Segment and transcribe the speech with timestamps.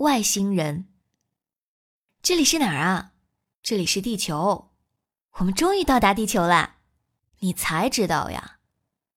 [0.00, 0.88] 外星人。
[2.22, 3.12] 这里是哪儿啊？
[3.62, 4.70] 这里是地球，
[5.32, 6.76] 我们终于到达地球啦！
[7.40, 8.60] 你才知道呀？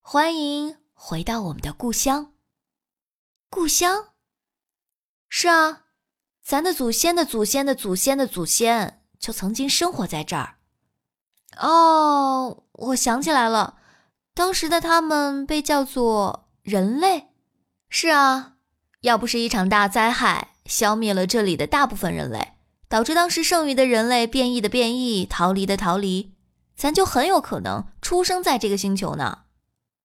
[0.02, 2.34] 欢迎回到我们的故乡。
[3.50, 4.10] 故乡？
[5.30, 5.84] 是啊，
[6.42, 10.57] 咱的祖先的祖先的祖先的祖先就曾经生活在这儿。
[11.55, 13.79] 哦，我想起来了，
[14.34, 17.29] 当时的他们被叫做人类。
[17.88, 18.57] 是啊，
[19.00, 22.54] 要不是一场大灾害消灭了这里的大部分人类。
[22.89, 26.36] 导致当时剩余的人类变异的变异，逃离的逃离，
[26.75, 29.46] 咱就很有可能出生在这个星球呢。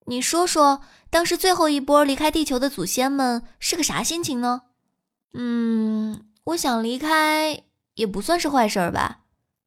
[0.06, 4.62] 你说说，当时最后一波离开地球的祖先们是个啥心情呢？
[5.34, 7.64] 嗯，我想离开
[7.96, 9.20] 也不算是坏事儿吧。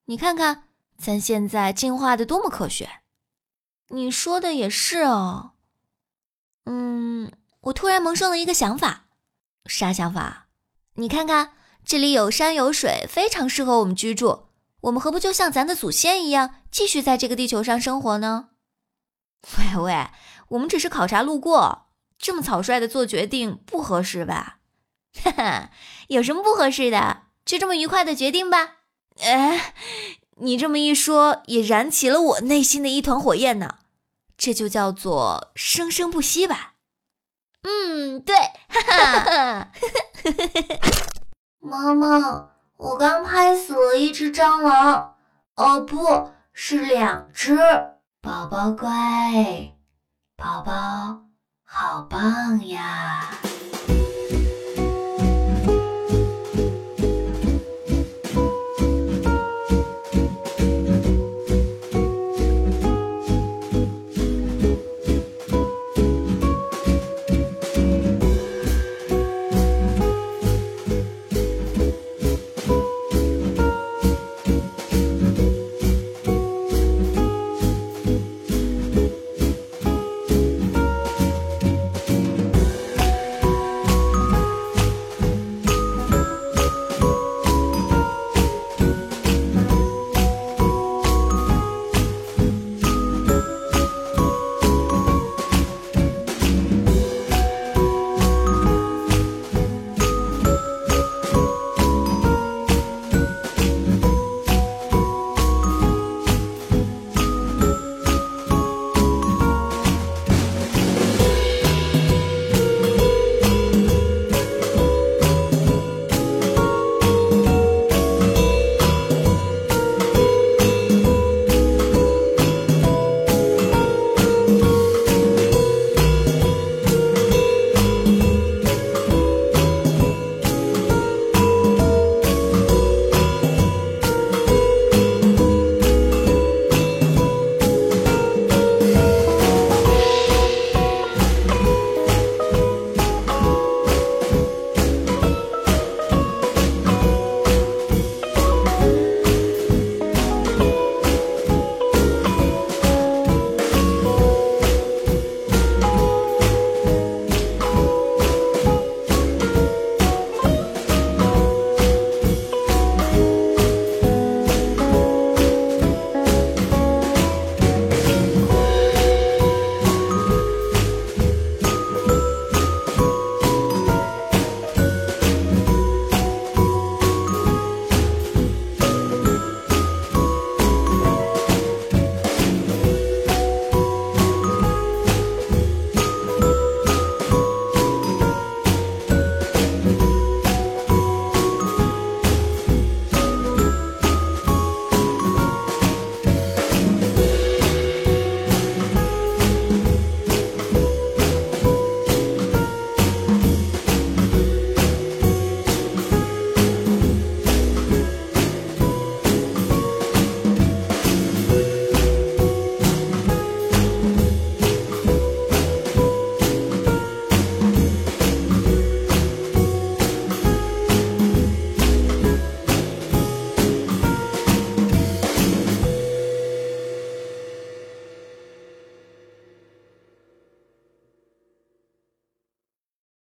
[0.05, 0.63] 你看看，
[0.97, 2.89] 咱现在进化的多么科学。
[3.89, 5.51] 你说的也是哦。
[6.65, 9.05] 嗯，我突然萌生了一个想法。
[9.67, 10.47] 啥想法？
[11.01, 11.53] 你看看。
[11.83, 14.45] 这里有山有水，非常适合我们居住。
[14.81, 18.49] 我们何不就像咱的祖先一样，继续在这个地球上生活呢？
[19.57, 20.07] 喂喂，
[20.49, 21.87] 我们只是考察路过，
[22.19, 24.57] 这么草率的做决定不合适吧？
[25.23, 25.71] 哈哈，
[26.09, 27.23] 有什么不合适的？
[27.43, 28.75] 就这么愉快的决定吧。
[29.21, 29.73] 哎，
[30.37, 33.79] 你这么一说，也燃起了我内心的一团火焰呢。
[34.37, 36.75] 这就叫做生生不息吧？
[37.63, 38.35] 嗯，对，
[38.67, 39.71] 哈哈。
[41.59, 45.15] 妈妈，我刚拍死了一只蟑螂，
[45.55, 47.57] 哦，不是两只。
[48.21, 48.89] 宝宝乖，
[50.37, 50.71] 宝宝
[51.63, 53.29] 好棒呀！